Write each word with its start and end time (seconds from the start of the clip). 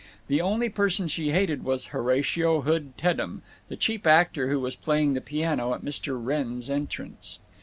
The 0.29 0.41
only 0.41 0.67
person 0.67 1.07
she 1.07 1.29
hated 1.29 1.63
was 1.63 1.85
Horatio 1.93 2.61
Hood 2.61 2.97
Teddem, 2.97 3.43
the 3.69 3.75
cheap 3.77 4.07
actor 4.07 4.49
who 4.49 4.59
was 4.59 4.75
playing 4.75 5.13
the 5.13 5.21
piano 5.21 5.75
at 5.75 5.85
Mr. 5.85 6.19
Wrenn's 6.19 6.71
entrance. 6.71 7.37